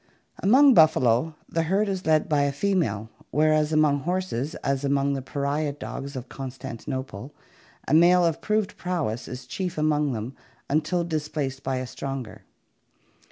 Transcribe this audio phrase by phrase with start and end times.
[0.39, 5.21] Among buffalo, the herd is led by a female, whereas among horses, as among the
[5.21, 7.35] pariah dogs of Constantinople,
[7.87, 10.35] a male of proved prowess is chief among them
[10.67, 12.45] until displaced by a stronger.